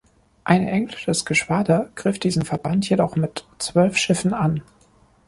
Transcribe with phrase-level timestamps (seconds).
[0.45, 4.63] Ein englisches Geschwader griff diesen Verband jedoch mit zwölf Schiffen an.